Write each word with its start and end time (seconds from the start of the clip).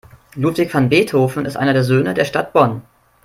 Ludwig 0.33 0.71
van 0.73 0.87
Beethoven 0.89 1.45
ist 1.45 1.57
einer 1.57 1.73
der 1.73 1.83
Söhne 1.83 2.15
der 2.15 2.25
Stadt 2.25 2.53
Bonn. 2.53 2.81